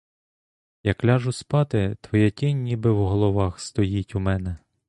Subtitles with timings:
[0.83, 4.57] Як ляжу спати, твоя тінь ніби в головах стоїть у мене.